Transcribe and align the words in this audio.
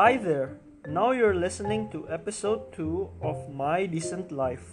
Hi 0.00 0.16
there. 0.16 0.56
Now 0.88 1.12
you're 1.12 1.36
listening 1.36 1.92
to 1.92 2.08
episode 2.08 2.72
2 2.72 3.20
of 3.20 3.36
My 3.52 3.84
Decent 3.84 4.32
Life. 4.32 4.64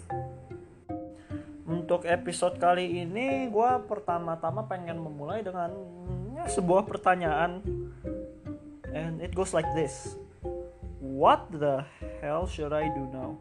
Untuk 1.68 2.08
episode 2.08 2.56
kali 2.56 3.04
ini 3.04 3.44
gue 3.52 3.70
pertama-tama 3.84 4.64
pengen 4.64 4.96
memulai 4.96 5.44
dengan 5.44 5.68
ya, 6.32 6.48
sebuah 6.48 6.88
pertanyaan 6.88 7.60
and 8.88 9.20
it 9.20 9.36
goes 9.36 9.52
like 9.52 9.68
this. 9.76 10.16
What 10.96 11.52
the 11.52 11.84
hell 12.24 12.48
should 12.48 12.72
I 12.72 12.88
do 12.88 13.04
now? 13.12 13.36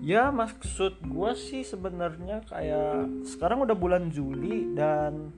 Ya 0.00 0.32
maksud 0.32 0.96
gue 1.12 1.30
sih 1.36 1.60
sebenarnya 1.60 2.40
kayak 2.48 3.28
sekarang 3.28 3.68
udah 3.68 3.76
bulan 3.76 4.08
Juli 4.08 4.72
dan 4.72 5.28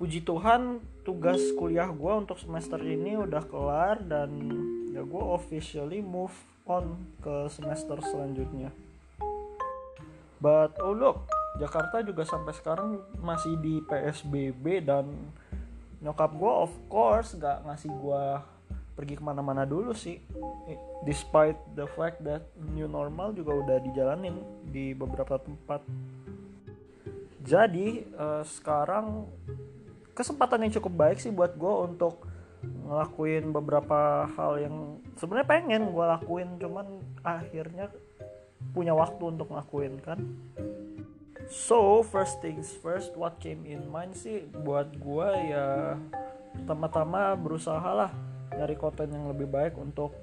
puji 0.00 0.24
Tuhan 0.24 0.95
tugas 1.06 1.38
kuliah 1.54 1.86
gue 1.86 2.12
untuk 2.18 2.34
semester 2.42 2.82
ini 2.82 3.14
udah 3.14 3.46
kelar 3.46 4.02
dan 4.02 4.26
ya 4.90 5.06
gue 5.06 5.24
officially 5.38 6.02
move 6.02 6.34
on 6.66 6.98
ke 7.22 7.46
semester 7.46 8.02
selanjutnya. 8.02 8.74
But 10.42 10.82
oh 10.82 10.90
look, 10.90 11.30
Jakarta 11.62 12.02
juga 12.02 12.26
sampai 12.26 12.50
sekarang 12.58 12.98
masih 13.22 13.54
di 13.62 13.78
PSBB 13.86 14.82
dan 14.82 15.06
nyokap 16.02 16.34
gue 16.34 16.52
of 16.52 16.74
course 16.90 17.38
gak 17.38 17.62
ngasih 17.64 17.88
gue 17.94 18.24
pergi 18.98 19.14
ke 19.16 19.24
mana-mana 19.24 19.68
dulu 19.68 19.92
sih 19.92 20.20
despite 21.04 21.56
the 21.76 21.84
fact 21.96 22.24
that 22.24 22.44
new 22.72 22.88
normal 22.88 23.32
juga 23.32 23.52
udah 23.52 23.78
dijalanin 23.84 24.40
di 24.72 24.96
beberapa 24.96 25.36
tempat 25.36 25.84
jadi 27.44 28.08
uh, 28.16 28.44
sekarang 28.44 29.28
kesempatan 30.16 30.64
yang 30.64 30.72
cukup 30.80 30.92
baik 30.96 31.18
sih 31.20 31.28
buat 31.28 31.54
gue 31.60 31.74
untuk 31.84 32.24
ngelakuin 32.64 33.52
beberapa 33.52 34.24
hal 34.32 34.58
yang 34.58 34.98
sebenarnya 35.20 35.46
pengen 35.46 35.92
gue 35.92 36.04
lakuin 36.08 36.56
cuman 36.56 36.86
akhirnya 37.20 37.92
punya 38.72 38.96
waktu 38.96 39.22
untuk 39.22 39.52
ngelakuin 39.52 40.00
kan? 40.00 40.18
So 41.46 42.02
first 42.02 42.40
things 42.42 42.72
first 42.80 43.14
what 43.14 43.38
came 43.38 43.68
in 43.68 43.86
mind 43.92 44.16
sih 44.16 44.48
buat 44.66 44.90
gue 44.98 45.28
ya 45.52 45.94
pertama-tama 46.56 47.36
berusaha 47.36 47.90
lah 47.92 48.10
nyari 48.56 48.74
konten 48.74 49.12
yang 49.12 49.28
lebih 49.28 49.46
baik 49.46 49.76
untuk 49.76 50.16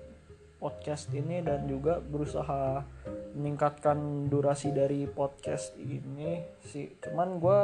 podcast 0.57 1.11
ini 1.11 1.43
dan 1.43 1.67
juga 1.67 1.99
berusaha 1.99 2.87
meningkatkan 3.35 4.31
durasi 4.31 4.71
dari 4.71 5.03
podcast 5.11 5.75
ini 5.75 6.39
sih. 6.63 6.87
Cuman 7.03 7.35
gue 7.43 7.59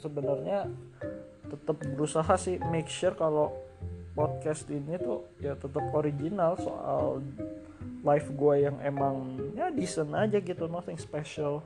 sebenarnya 0.00 0.64
tetap 1.54 1.78
berusaha 1.94 2.34
sih 2.34 2.58
make 2.70 2.90
sure 2.90 3.14
kalau 3.14 3.54
podcast 4.14 4.70
ini 4.70 4.94
tuh 4.98 5.26
ya 5.42 5.58
tetap 5.58 5.82
original 5.90 6.54
soal 6.58 7.18
live 8.04 8.28
gue 8.36 8.54
yang 8.68 8.76
emang 8.84 9.40
ya 9.56 9.72
decent 9.72 10.12
aja 10.14 10.38
gitu 10.38 10.70
nothing 10.70 11.00
special. 11.00 11.64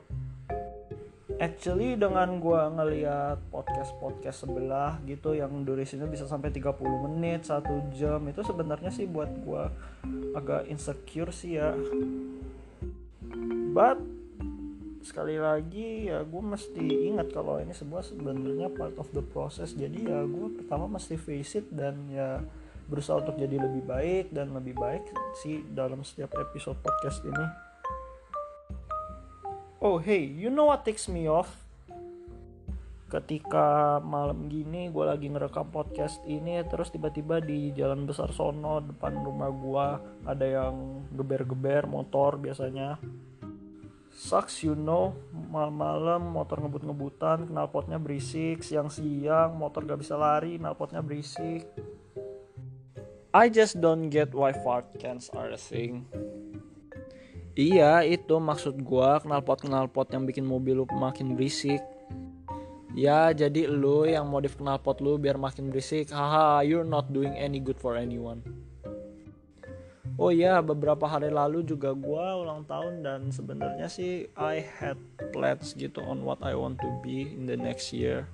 Actually 1.39 1.95
dengan 1.95 2.35
gue 2.41 2.61
ngeliat 2.75 3.39
podcast 3.47 3.95
podcast 4.01 4.43
sebelah 4.43 4.99
gitu 5.07 5.31
yang 5.37 5.63
durasinya 5.63 6.03
bisa 6.03 6.27
sampai 6.27 6.51
30 6.51 6.83
menit 7.07 7.47
satu 7.47 7.79
jam 7.95 8.19
itu 8.27 8.43
sebenarnya 8.43 8.91
sih 8.91 9.07
buat 9.07 9.31
gue 9.31 9.63
agak 10.35 10.67
insecure 10.67 11.31
sih 11.31 11.55
ya. 11.55 11.71
But 13.71 14.01
sekali 14.99 15.39
lagi 15.39 16.11
ya 16.11 16.27
gue 16.27 16.43
mesti 16.43 17.07
ingat 17.07 17.31
kalau 17.31 17.63
ini 17.63 17.71
sebuah 17.71 18.03
sebenarnya 18.03 18.67
part 18.75 18.99
of 18.99 19.07
the 19.15 19.23
process 19.23 19.71
jadi 19.71 19.95
ya 19.95 20.19
gue 20.27 20.47
pertama 20.59 20.91
mesti 20.91 21.15
face 21.15 21.63
it 21.63 21.67
dan 21.71 22.07
ya 22.11 22.43
berusaha 22.91 23.21
untuk 23.21 23.39
jadi 23.39 23.63
lebih 23.63 23.85
baik 23.87 24.35
dan 24.35 24.51
lebih 24.51 24.75
baik 24.75 25.07
sih 25.39 25.63
dalam 25.71 26.03
setiap 26.03 26.35
episode 26.35 26.75
podcast 26.83 27.23
ini 27.23 27.69
Oh 29.79 29.95
hey, 29.95 30.27
you 30.27 30.51
know 30.51 30.67
what 30.67 30.83
takes 30.83 31.07
me 31.07 31.31
off? 31.31 31.47
Ketika 33.07 34.03
malam 34.03 34.51
gini 34.51 34.91
gue 34.91 35.05
lagi 35.07 35.31
ngerekam 35.31 35.71
podcast 35.71 36.19
ini 36.27 36.59
terus 36.67 36.91
tiba-tiba 36.91 37.39
di 37.39 37.71
jalan 37.71 38.03
besar 38.03 38.35
sono 38.35 38.83
depan 38.83 39.23
rumah 39.23 39.47
gue 39.47 39.87
ada 40.27 40.43
yang 40.43 41.07
geber-geber 41.15 41.87
motor 41.87 42.35
biasanya. 42.35 42.99
Sucks 44.29 44.61
you 44.61 44.77
know, 44.77 45.17
malam-malam 45.49 46.21
motor 46.21 46.61
ngebut-ngebutan, 46.61 47.49
knalpotnya 47.49 47.97
berisik, 47.97 48.61
siang-siang 48.61 49.57
motor 49.57 49.81
gak 49.89 50.05
bisa 50.05 50.13
lari, 50.13 50.61
knalpotnya 50.61 51.01
berisik. 51.01 51.65
I 53.33 53.49
just 53.49 53.81
don't 53.81 54.13
get 54.13 54.29
why 54.37 54.53
fart 54.53 54.85
cans 55.01 55.33
are 55.33 55.49
a 55.49 55.57
thing. 55.57 56.05
Iya 57.57 58.05
itu 58.05 58.37
maksud 58.37 58.85
gua 58.85 59.17
knalpot 59.17 59.65
knalpot 59.65 60.13
yang 60.13 60.29
bikin 60.29 60.45
mobil 60.45 60.77
lu 60.77 60.85
makin 60.93 61.33
berisik. 61.33 61.81
Ya 62.93 63.33
jadi 63.33 63.65
lu 63.65 64.05
yang 64.05 64.29
modif 64.29 64.61
knalpot 64.61 65.01
lu 65.01 65.17
biar 65.17 65.41
makin 65.41 65.73
berisik. 65.73 66.13
Haha 66.13 66.61
you're 66.61 66.85
not 66.85 67.09
doing 67.09 67.33
any 67.33 67.57
good 67.57 67.81
for 67.81 67.97
anyone. 67.97 68.45
Oh 70.19 70.35
iya 70.35 70.59
beberapa 70.59 71.07
hari 71.07 71.31
lalu 71.31 71.63
juga 71.63 71.95
gua 71.95 72.35
ulang 72.35 72.67
tahun 72.67 73.07
dan 73.07 73.31
sebenarnya 73.31 73.87
sih 73.87 74.27
I 74.35 74.59
had 74.59 74.99
plans 75.31 75.71
gitu 75.79 76.03
on 76.03 76.27
what 76.27 76.43
I 76.43 76.59
want 76.59 76.83
to 76.83 76.89
be 76.99 77.23
in 77.23 77.47
the 77.47 77.55
next 77.55 77.95
year. 77.95 78.27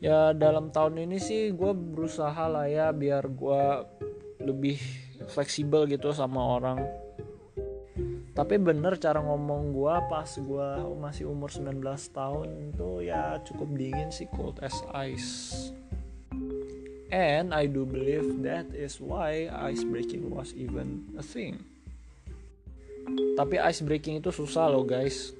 Ya 0.00 0.32
dalam 0.32 0.72
tahun 0.72 1.04
ini 1.04 1.20
sih 1.20 1.52
gue 1.52 1.72
berusaha 1.72 2.48
lah 2.48 2.64
ya 2.68 2.92
biar 2.92 3.24
gue 3.28 3.62
lebih 4.40 4.76
fleksibel 5.32 5.88
gitu 5.88 6.12
sama 6.12 6.60
orang 6.60 7.04
tapi 8.34 8.58
bener 8.58 8.98
cara 8.98 9.22
ngomong 9.22 9.70
gue 9.70 9.94
pas 10.10 10.26
gue 10.26 10.68
masih 10.98 11.30
umur 11.30 11.54
19 11.54 11.78
tahun 12.10 12.74
itu 12.74 13.06
ya 13.06 13.38
cukup 13.46 13.78
dingin 13.78 14.10
sih 14.10 14.26
cold 14.34 14.58
as 14.58 14.74
ice 14.90 15.70
and 17.14 17.54
I 17.54 17.70
do 17.70 17.86
believe 17.86 18.42
that 18.42 18.74
is 18.74 18.98
why 18.98 19.46
ice 19.46 19.86
breaking 19.86 20.34
was 20.34 20.50
even 20.58 21.06
a 21.14 21.22
thing. 21.22 21.62
Tapi 23.38 23.62
ice 23.62 23.86
breaking 23.86 24.18
itu 24.18 24.34
susah 24.34 24.66
loh 24.66 24.82
guys. 24.82 25.30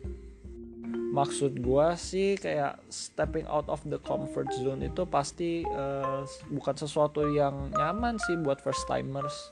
Maksud 1.15 1.59
gue 1.59 1.89
sih 1.99 2.39
kayak 2.39 2.79
stepping 2.91 3.47
out 3.51 3.67
of 3.67 3.83
the 3.91 3.99
comfort 4.03 4.51
zone 4.55 4.87
itu 4.87 5.03
pasti 5.07 5.67
uh, 5.67 6.23
bukan 6.51 6.75
sesuatu 6.79 7.27
yang 7.35 7.75
nyaman 7.75 8.23
sih 8.23 8.39
buat 8.39 8.63
first 8.63 8.87
timers. 8.87 9.51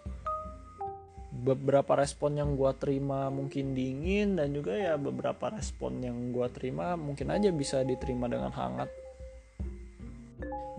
Beberapa 1.32 1.98
respon 1.98 2.38
yang 2.38 2.54
gue 2.54 2.70
terima 2.78 3.30
mungkin 3.34 3.74
dingin 3.74 4.38
dan 4.38 4.54
juga 4.54 4.78
ya 4.78 4.94
beberapa 4.94 5.50
respon 5.50 5.98
yang 5.98 6.30
gue 6.30 6.46
terima 6.54 6.94
mungkin 6.94 7.34
aja 7.34 7.50
bisa 7.50 7.82
diterima 7.82 8.30
dengan 8.30 8.54
hangat 8.54 9.01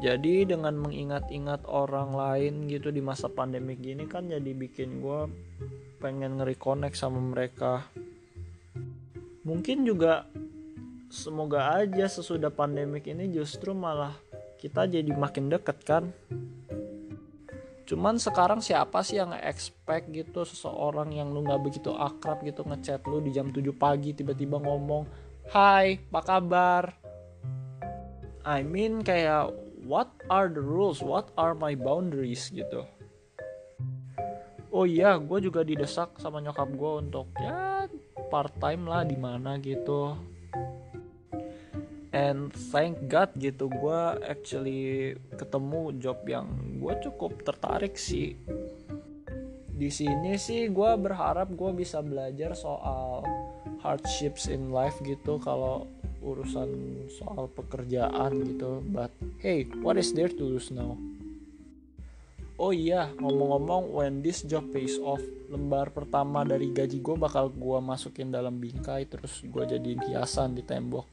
jadi 0.02 0.50
dengan 0.50 0.74
mengingat-ingat 0.81 1.70
orang 1.70 2.16
lain 2.18 2.66
gitu 2.66 2.90
di 2.90 3.04
masa 3.04 3.30
pandemik 3.30 3.78
gini 3.78 4.09
kan 4.09 4.26
jadi 4.26 4.52
bikin 4.54 5.04
gue 5.04 5.30
pengen 6.02 6.42
nge-reconnect 6.42 6.98
sama 6.98 7.22
mereka. 7.22 7.86
Mungkin 9.46 9.86
juga 9.86 10.26
semoga 11.14 11.78
aja 11.78 12.09
sesudah 12.09 12.50
pandemik 12.50 13.06
ini 13.06 13.30
justru 13.30 13.72
malah 13.78 14.18
kita 14.58 14.90
jadi 14.90 15.12
makin 15.14 15.54
deket 15.54 15.78
kan. 15.86 16.10
Cuman 17.84 18.18
sekarang 18.18 18.64
siapa 18.64 19.04
sih 19.04 19.20
yang 19.20 19.36
expect 19.36 20.10
gitu 20.10 20.48
seseorang 20.48 21.12
yang 21.14 21.30
lu 21.30 21.44
nggak 21.44 21.62
begitu 21.62 21.92
akrab 21.94 22.42
gitu 22.42 22.64
ngechat 22.66 23.04
lu 23.06 23.20
di 23.22 23.30
jam 23.30 23.52
7 23.52 23.62
pagi 23.75 24.16
tiba-tiba 24.16 24.58
ngomong 24.58 25.06
Hai 25.52 26.00
apa 26.08 26.22
kabar? 26.24 26.84
I 28.48 28.64
mean 28.64 29.04
kayak 29.04 29.62
what 29.83 30.09
are 30.31 30.47
the 30.47 30.63
rules? 30.63 31.03
What 31.03 31.31
are 31.35 31.53
my 31.53 31.75
boundaries 31.75 32.50
gitu. 32.50 32.88
Oh 34.74 34.89
iya 34.89 35.21
gue 35.21 35.38
juga 35.38 35.62
didesak 35.62 36.18
sama 36.18 36.41
nyokap 36.41 36.65
gue 36.74 36.91
untuk 37.06 37.30
ya 37.38 37.85
part 38.33 38.57
time 38.57 38.89
lah 38.89 39.06
di 39.06 39.13
mana 39.13 39.62
gitu. 39.62 40.18
And 42.13 42.50
thank 42.74 43.06
God 43.06 43.38
gitu 43.38 43.69
gue 43.69 44.01
actually 44.25 45.13
ketemu 45.38 45.97
job 46.01 46.25
yang 46.25 46.50
gue 46.81 46.94
cukup 47.06 47.45
tertarik 47.45 47.94
sih. 47.97 48.33
Di 49.74 49.89
sini 49.94 50.38
sih 50.41 50.69
gue 50.74 50.91
berharap 50.97 51.53
gue 51.53 51.71
bisa 51.74 52.01
belajar 52.01 52.57
soal 52.57 53.25
hardships 53.81 54.50
in 54.50 54.74
life 54.74 54.97
gitu 55.06 55.38
kalau 55.38 55.86
urusan 56.24 56.69
soal 57.13 57.45
pekerjaan 57.50 58.41
gitu. 58.41 58.81
But 58.89 59.13
hey 59.44 59.68
what 59.84 60.00
is 60.00 60.16
there 60.16 60.31
to 60.31 60.40
lose 60.40 60.72
now? 60.72 60.95
Oh 62.56 62.72
iya, 62.72 63.12
ngomong-ngomong, 63.19 63.92
when 63.92 64.24
this 64.24 64.40
job 64.48 64.72
pays 64.72 64.95
off, 65.04 65.19
lembar 65.51 65.92
pertama 65.92 66.48
dari 66.48 66.72
gaji 66.72 67.04
gue 67.04 67.18
bakal 67.19 67.51
gue 67.51 67.80
masukin 67.84 68.31
dalam 68.31 68.56
bingkai, 68.56 69.04
terus 69.04 69.44
gue 69.44 69.63
jadiin 69.68 70.00
hiasan 70.07 70.56
di 70.56 70.63
tembok. 70.63 71.04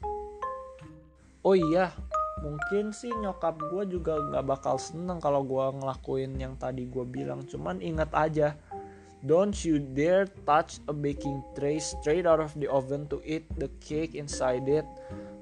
Oh 1.42 1.58
iya 1.58 1.90
mungkin 2.38 2.94
sih 2.94 3.10
nyokap 3.10 3.58
gue 3.66 3.98
juga 3.98 4.22
nggak 4.22 4.46
bakal 4.46 4.78
seneng 4.78 5.18
kalau 5.18 5.42
gue 5.42 5.82
ngelakuin 5.82 6.38
yang 6.38 6.54
tadi 6.54 6.86
gue 6.86 7.02
bilang. 7.02 7.42
Cuman 7.42 7.82
ingat 7.82 8.14
aja 8.14 8.54
don't 9.26 9.58
you 9.66 9.82
dare 9.82 10.30
touch 10.46 10.78
a 10.86 10.94
baking 10.94 11.42
tray 11.58 11.82
straight 11.82 12.30
out 12.30 12.38
of 12.38 12.54
the 12.54 12.70
oven 12.70 13.10
to 13.10 13.18
eat 13.26 13.42
the 13.58 13.66
cake 13.82 14.14
inside 14.14 14.70
it 14.70 14.86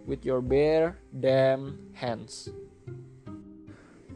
with 0.08 0.24
your 0.24 0.40
bare 0.40 0.96
damn 1.12 1.76
hands 1.92 2.48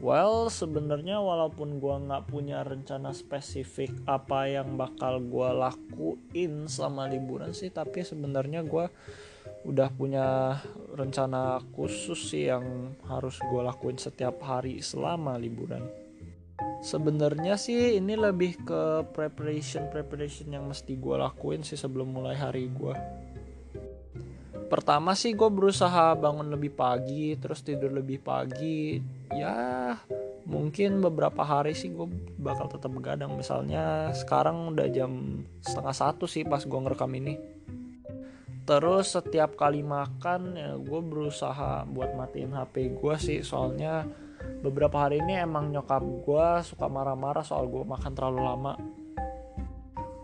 Well, 0.03 0.51
sebenarnya 0.51 1.23
walaupun 1.23 1.79
gue 1.79 1.95
nggak 1.95 2.27
punya 2.27 2.59
rencana 2.67 3.15
spesifik 3.15 3.87
apa 4.03 4.51
yang 4.51 4.75
bakal 4.75 5.23
gue 5.23 5.49
lakuin 5.55 6.67
selama 6.67 7.07
liburan 7.07 7.55
sih, 7.55 7.71
tapi 7.71 8.03
sebenarnya 8.03 8.67
gue 8.67 8.91
udah 9.63 9.87
punya 9.95 10.59
rencana 10.91 11.63
khusus 11.71 12.35
sih 12.35 12.51
yang 12.51 12.91
harus 13.07 13.39
gue 13.47 13.61
lakuin 13.63 13.95
setiap 13.95 14.43
hari 14.43 14.83
selama 14.83 15.39
liburan. 15.39 15.87
Sebenarnya 16.83 17.55
sih 17.55 17.95
ini 17.95 18.19
lebih 18.19 18.59
ke 18.59 19.07
preparation 19.15 19.87
preparation 19.87 20.51
yang 20.51 20.67
mesti 20.67 20.99
gue 20.99 21.15
lakuin 21.15 21.63
sih 21.63 21.79
sebelum 21.79 22.11
mulai 22.11 22.35
hari 22.35 22.67
gue. 22.67 22.95
Pertama 24.73 25.13
sih 25.13 25.37
gue 25.37 25.45
berusaha 25.53 26.17
bangun 26.17 26.49
lebih 26.49 26.73
pagi, 26.73 27.37
terus 27.37 27.61
tidur 27.61 27.93
lebih 27.93 28.17
pagi. 28.25 28.97
Ya 29.29 29.93
mungkin 30.49 30.97
beberapa 30.97 31.45
hari 31.45 31.77
sih 31.77 31.93
gue 31.93 32.09
bakal 32.41 32.73
tetap 32.73 32.89
begadang. 32.89 33.37
Misalnya 33.37 34.09
sekarang 34.17 34.73
udah 34.73 34.89
jam 34.89 35.45
setengah 35.61 35.93
satu 35.93 36.25
sih 36.25 36.41
pas 36.41 36.65
gue 36.65 36.79
ngerekam 36.81 37.13
ini 37.13 37.37
terus 38.63 39.11
setiap 39.11 39.59
kali 39.59 39.83
makan 39.83 40.55
ya 40.55 40.71
gue 40.79 41.01
berusaha 41.03 41.83
buat 41.83 42.15
matiin 42.15 42.55
HP 42.55 42.95
gue 42.95 43.15
sih 43.19 43.39
soalnya 43.43 44.07
beberapa 44.63 45.03
hari 45.03 45.19
ini 45.19 45.43
emang 45.43 45.71
nyokap 45.71 45.99
gue 45.99 46.47
suka 46.63 46.87
marah-marah 46.87 47.43
soal 47.43 47.67
gue 47.67 47.83
makan 47.83 48.11
terlalu 48.15 48.41
lama 48.43 48.73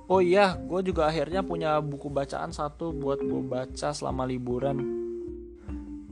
oh 0.09 0.19
iya 0.19 0.57
gue 0.57 0.81
juga 0.81 1.05
akhirnya 1.05 1.45
punya 1.45 1.77
buku 1.77 2.09
bacaan 2.09 2.49
satu 2.49 2.89
buat 2.91 3.21
gue 3.21 3.43
baca 3.45 3.93
selama 3.93 4.25
liburan. 4.25 4.81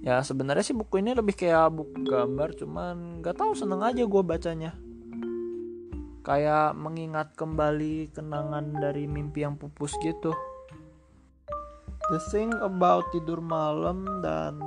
Ya 0.05 0.21
sebenarnya 0.23 0.63
sih 0.63 0.77
buku 0.77 1.01
ini 1.01 1.17
lebih 1.17 1.35
kayak 1.35 1.73
buku 1.73 2.05
gambar 2.07 2.55
cuman 2.55 3.19
gak 3.25 3.41
tahu 3.41 3.57
seneng 3.57 3.81
aja 3.83 4.05
gue 4.05 4.23
bacanya. 4.23 4.71
Kayak 6.21 6.77
mengingat 6.77 7.33
kembali 7.35 8.13
kenangan 8.13 8.77
dari 8.77 9.09
mimpi 9.09 9.43
yang 9.43 9.57
pupus 9.57 9.97
gitu. 9.99 10.31
The 12.07 12.21
thing 12.31 12.55
about 12.63 13.11
tidur 13.11 13.43
malam 13.43 14.23
dan 14.23 14.61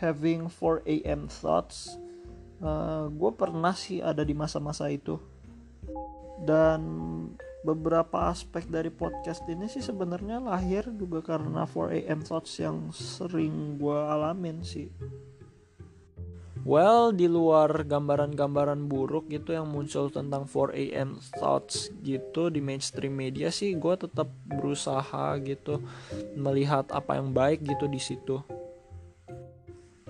having 0.00 0.48
4 0.48 0.88
am 1.04 1.28
thoughts 1.28 2.00
uh, 2.62 3.10
gue 3.10 3.30
pernah 3.34 3.74
sih 3.74 4.00
ada 4.00 4.22
di 4.24 4.32
masa-masa 4.32 4.88
itu. 4.88 5.18
Dan 6.38 6.80
beberapa 7.66 8.30
aspek 8.30 8.70
dari 8.70 8.90
podcast 8.90 9.42
ini 9.50 9.66
sih 9.66 9.82
sebenarnya 9.82 10.38
lahir 10.38 10.86
juga 10.94 11.18
karena 11.24 11.66
4 11.66 12.06
am 12.06 12.20
thoughts 12.22 12.54
yang 12.62 12.94
sering 12.94 13.76
gue 13.82 13.98
alamin 13.98 14.62
sih 14.62 14.86
Well, 16.68 17.16
di 17.16 17.30
luar 17.30 17.86
gambaran-gambaran 17.86 18.92
buruk 18.92 19.32
gitu 19.32 19.56
yang 19.56 19.72
muncul 19.72 20.12
tentang 20.12 20.44
4am 20.44 21.16
thoughts 21.40 21.88
gitu 22.04 22.52
di 22.52 22.60
mainstream 22.60 23.16
media 23.16 23.48
sih, 23.48 23.72
gue 23.72 23.94
tetap 23.96 24.28
berusaha 24.44 25.38
gitu 25.48 25.80
melihat 26.36 26.84
apa 26.92 27.16
yang 27.16 27.32
baik 27.32 27.64
gitu 27.64 27.88
di 27.88 27.96
situ. 27.96 28.44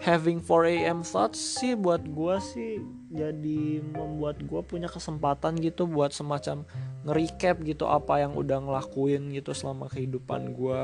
Having 0.03 0.43
4am 0.43 1.07
thoughts 1.07 1.39
sih 1.39 1.79
buat 1.79 2.03
gue 2.03 2.37
sih 2.43 2.83
jadi 3.07 3.79
membuat 3.83 4.43
gue 4.43 4.63
punya 4.67 4.91
kesempatan 4.91 5.59
gitu 5.63 5.87
buat 5.87 6.11
semacam 6.11 6.67
nge-recap 7.07 7.63
gitu 7.63 7.87
apa 7.87 8.25
yang 8.25 8.35
udah 8.35 8.59
ngelakuin 8.63 9.31
gitu 9.35 9.55
selama 9.55 9.87
kehidupan 9.87 10.55
gue 10.57 10.81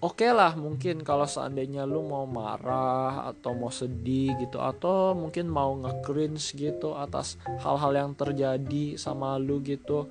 oke 0.00 0.16
okay 0.20 0.32
lah 0.32 0.56
mungkin 0.56 1.04
kalau 1.04 1.28
seandainya 1.28 1.84
lu 1.84 2.04
mau 2.04 2.24
marah 2.24 3.30
atau 3.32 3.52
mau 3.56 3.72
sedih 3.72 4.36
gitu 4.40 4.60
atau 4.60 5.12
mungkin 5.16 5.48
mau 5.48 5.76
nge-cringe 5.76 6.56
gitu 6.56 6.96
atas 6.96 7.40
hal-hal 7.60 7.92
yang 7.92 8.10
terjadi 8.16 8.96
sama 8.96 9.36
lu 9.36 9.60
gitu 9.60 10.08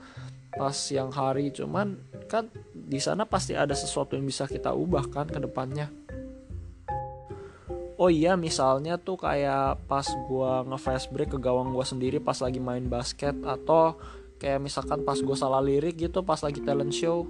pas 0.54 0.76
yang 0.90 1.14
hari. 1.14 1.54
Cuman 1.54 2.00
kan 2.26 2.50
di 2.74 2.98
sana 2.98 3.26
pasti 3.28 3.54
ada 3.54 3.76
sesuatu 3.78 4.18
yang 4.18 4.26
bisa 4.26 4.50
kita 4.50 4.74
ubah 4.74 5.06
kan 5.12 5.30
ke 5.30 5.38
depannya. 5.38 5.88
Oh 8.00 8.08
iya 8.08 8.40
misalnya 8.40 8.96
tuh 8.96 9.20
kayak 9.20 9.84
pas 9.92 10.08
gua 10.32 10.64
nge-fast 10.64 11.12
break 11.12 11.36
ke 11.36 11.40
gawang 11.40 11.76
gua 11.76 11.84
sendiri 11.84 12.24
pas 12.24 12.40
lagi 12.40 12.64
main 12.64 12.88
basket 12.88 13.36
atau 13.44 14.00
kayak 14.40 14.64
misalkan 14.64 15.04
pas 15.04 15.20
gue 15.20 15.38
salah 15.38 15.60
lirik 15.60 16.00
gitu 16.00 16.24
pas 16.24 16.40
lagi 16.40 16.64
talent 16.64 16.96
show 16.96 17.28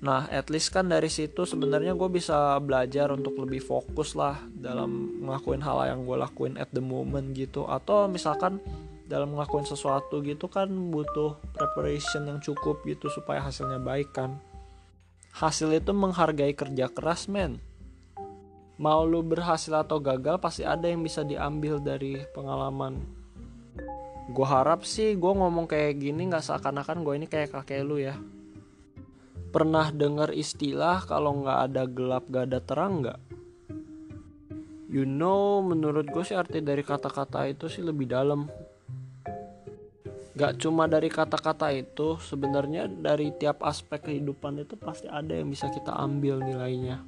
Nah, 0.00 0.24
at 0.32 0.48
least 0.48 0.72
kan 0.72 0.88
dari 0.88 1.12
situ 1.12 1.44
sebenarnya 1.44 1.92
gue 1.92 2.08
bisa 2.08 2.56
belajar 2.64 3.12
untuk 3.12 3.36
lebih 3.36 3.60
fokus 3.60 4.16
lah 4.16 4.40
dalam 4.48 5.20
ngelakuin 5.20 5.60
hal 5.60 5.92
yang 5.92 6.08
gue 6.08 6.16
lakuin 6.16 6.56
at 6.56 6.72
the 6.72 6.80
moment 6.80 7.36
gitu. 7.36 7.68
Atau 7.68 8.08
misalkan 8.08 8.64
dalam 9.04 9.36
ngelakuin 9.36 9.68
sesuatu 9.68 10.24
gitu 10.24 10.48
kan 10.48 10.72
butuh 10.72 11.36
preparation 11.52 12.24
yang 12.32 12.40
cukup 12.40 12.80
gitu 12.88 13.12
supaya 13.12 13.44
hasilnya 13.44 13.76
baik 13.76 14.16
kan. 14.16 14.40
Hasil 15.36 15.68
itu 15.76 15.92
menghargai 15.92 16.56
kerja 16.56 16.88
keras 16.88 17.28
men. 17.28 17.60
Mau 18.80 19.04
lu 19.04 19.20
berhasil 19.20 19.76
atau 19.76 20.00
gagal 20.00 20.40
pasti 20.40 20.64
ada 20.64 20.88
yang 20.88 21.04
bisa 21.04 21.20
diambil 21.20 21.76
dari 21.76 22.24
pengalaman. 22.32 23.19
Gue 24.30 24.46
harap 24.46 24.86
sih 24.86 25.18
gue 25.18 25.32
ngomong 25.34 25.66
kayak 25.66 25.98
gini 25.98 26.30
gak 26.30 26.46
seakan-akan 26.46 27.02
gue 27.02 27.14
ini 27.18 27.26
kayak 27.26 27.50
kakek 27.50 27.82
lu 27.82 27.98
ya 27.98 28.14
Pernah 29.50 29.90
dengar 29.90 30.30
istilah 30.30 31.02
kalau 31.02 31.42
nggak 31.42 31.58
ada 31.66 31.82
gelap 31.90 32.30
gak 32.30 32.46
ada 32.46 32.62
terang 32.62 33.02
nggak? 33.02 33.18
You 34.90 35.02
know, 35.02 35.58
menurut 35.62 36.06
gue 36.06 36.22
sih 36.22 36.38
arti 36.38 36.62
dari 36.62 36.86
kata-kata 36.86 37.50
itu 37.50 37.66
sih 37.66 37.82
lebih 37.82 38.06
dalam. 38.06 38.46
Gak 40.38 40.62
cuma 40.62 40.86
dari 40.86 41.10
kata-kata 41.10 41.74
itu, 41.74 42.18
sebenarnya 42.22 42.86
dari 42.86 43.34
tiap 43.34 43.66
aspek 43.66 44.06
kehidupan 44.06 44.62
itu 44.62 44.78
pasti 44.78 45.10
ada 45.10 45.34
yang 45.34 45.50
bisa 45.50 45.66
kita 45.70 45.94
ambil 45.98 46.38
nilainya. 46.38 47.02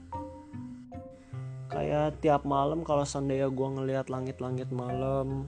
Kayak 1.70 2.18
tiap 2.18 2.42
malam 2.42 2.82
kalau 2.82 3.06
seandainya 3.06 3.50
gue 3.54 3.68
ngelihat 3.70 4.10
langit-langit 4.10 4.70
malam, 4.74 5.46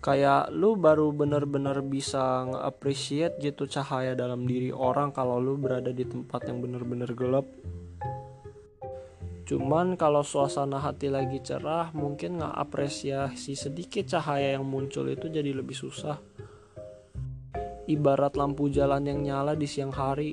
kayak 0.00 0.48
lu 0.56 0.80
baru 0.80 1.12
bener-bener 1.12 1.84
bisa 1.84 2.48
nge-appreciate 2.48 3.36
gitu 3.36 3.68
cahaya 3.68 4.16
dalam 4.16 4.48
diri 4.48 4.72
orang 4.72 5.12
kalau 5.12 5.36
lu 5.36 5.60
berada 5.60 5.92
di 5.92 6.08
tempat 6.08 6.48
yang 6.48 6.64
bener-bener 6.64 7.12
gelap. 7.12 7.44
Cuman 9.44 10.00
kalau 10.00 10.24
suasana 10.24 10.80
hati 10.80 11.12
lagi 11.12 11.44
cerah 11.44 11.92
mungkin 11.92 12.40
nggak 12.40 12.54
apresiasi 12.54 13.52
sedikit 13.52 14.08
cahaya 14.08 14.56
yang 14.56 14.64
muncul 14.64 15.04
itu 15.04 15.28
jadi 15.28 15.52
lebih 15.52 15.76
susah. 15.76 16.16
Ibarat 17.84 18.40
lampu 18.40 18.72
jalan 18.72 19.04
yang 19.04 19.20
nyala 19.20 19.52
di 19.52 19.68
siang 19.68 19.92
hari. 19.92 20.32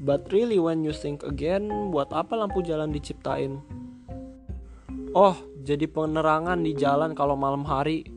But 0.00 0.28
really 0.34 0.60
when 0.60 0.84
you 0.84 0.92
think 0.92 1.24
again 1.24 1.94
buat 1.94 2.12
apa 2.12 2.34
lampu 2.34 2.60
jalan 2.60 2.90
diciptain? 2.90 3.62
Oh 5.14 5.49
jadi 5.60 5.86
penerangan 5.86 6.60
di 6.60 6.72
jalan 6.72 7.12
kalau 7.12 7.36
malam 7.36 7.64
hari. 7.68 8.08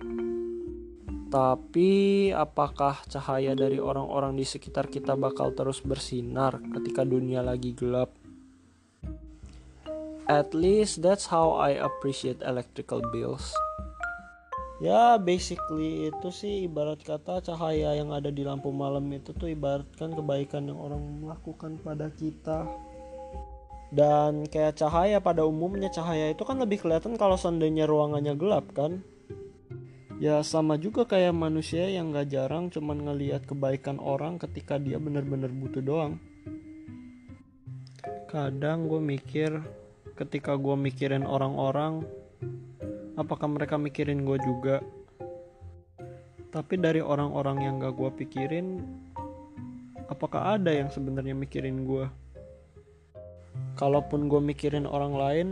Tapi 1.34 2.30
apakah 2.30 3.02
cahaya 3.10 3.58
dari 3.58 3.82
orang-orang 3.82 4.38
di 4.38 4.46
sekitar 4.46 4.86
kita 4.86 5.18
bakal 5.18 5.50
terus 5.58 5.82
bersinar 5.82 6.62
ketika 6.78 7.02
dunia 7.02 7.42
lagi 7.42 7.74
gelap? 7.74 8.14
At 10.30 10.56
least 10.56 11.02
that's 11.02 11.28
how 11.28 11.58
I 11.58 11.76
appreciate 11.76 12.40
electrical 12.46 13.02
bills. 13.12 13.52
Ya, 14.80 15.16
basically 15.16 16.12
itu 16.12 16.30
sih 16.30 16.68
ibarat 16.68 17.02
kata 17.02 17.40
cahaya 17.40 17.96
yang 17.98 18.12
ada 18.12 18.28
di 18.28 18.44
lampu 18.44 18.70
malam 18.70 19.08
itu 19.16 19.32
tuh 19.32 19.48
ibaratkan 19.48 20.12
kebaikan 20.12 20.70
yang 20.70 20.80
orang 20.80 21.02
melakukan 21.24 21.80
pada 21.80 22.12
kita 22.12 22.68
dan 23.94 24.50
kayak 24.50 24.74
cahaya 24.74 25.22
pada 25.22 25.46
umumnya 25.46 25.94
cahaya 25.94 26.34
itu 26.34 26.42
kan 26.42 26.58
lebih 26.58 26.82
kelihatan 26.82 27.14
kalau 27.14 27.38
seandainya 27.38 27.86
ruangannya 27.86 28.34
gelap 28.34 28.74
kan? 28.74 29.06
Ya 30.18 30.42
sama 30.42 30.82
juga 30.82 31.06
kayak 31.06 31.38
manusia 31.38 31.86
yang 31.94 32.10
gak 32.10 32.34
jarang 32.34 32.74
cuman 32.74 33.06
ngelihat 33.06 33.46
kebaikan 33.46 34.02
orang 34.02 34.42
ketika 34.42 34.82
dia 34.82 34.98
bener-bener 34.98 35.54
butuh 35.54 35.86
doang. 35.86 36.18
Kadang 38.34 38.90
gue 38.90 38.98
mikir 38.98 39.62
ketika 40.18 40.58
gue 40.58 40.74
mikirin 40.74 41.22
orang-orang 41.22 42.02
apakah 43.14 43.46
mereka 43.46 43.78
mikirin 43.78 44.26
gue 44.26 44.42
juga? 44.42 44.82
Tapi 46.50 46.82
dari 46.82 47.02
orang-orang 47.02 47.62
yang 47.62 47.76
gak 47.78 47.94
gue 47.94 48.10
pikirin 48.26 48.82
apakah 50.10 50.58
ada 50.58 50.74
yang 50.74 50.90
sebenarnya 50.90 51.38
mikirin 51.38 51.86
gue 51.86 52.23
kalaupun 53.80 54.30
gue 54.30 54.42
mikirin 54.42 54.86
orang 54.86 55.14
lain 55.16 55.48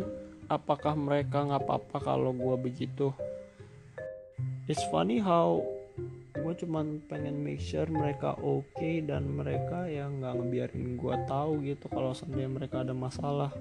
apakah 0.52 0.94
mereka 1.00 1.48
nggak 1.48 1.64
apa-apa 1.64 1.98
kalau 2.04 2.36
gue 2.36 2.56
begitu? 2.60 3.16
It's 4.68 4.84
funny 4.92 5.24
how 5.24 5.64
gue 6.32 6.54
cuman 6.64 7.04
pengen 7.08 7.44
make 7.44 7.62
sure 7.62 7.88
mereka 7.88 8.36
oke 8.40 8.66
okay 8.74 9.00
dan 9.04 9.30
mereka 9.32 9.86
yang 9.88 10.20
nggak 10.20 10.36
ngebiarin 10.42 10.98
gue 11.00 11.16
tahu 11.28 11.64
gitu 11.64 11.86
kalau 11.88 12.12
seandainya 12.12 12.52
mereka 12.52 12.84
ada 12.84 12.92
masalah. 12.92 13.52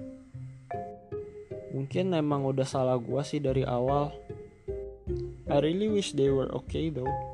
Mungkin 1.71 2.11
emang 2.11 2.43
udah 2.43 2.67
salah 2.67 2.99
gue 2.99 3.21
sih 3.23 3.39
dari 3.39 3.63
awal. 3.63 4.11
I 5.47 5.59
really 5.59 5.87
wish 5.87 6.11
they 6.15 6.31
were 6.31 6.51
okay 6.51 6.91
though 6.91 7.30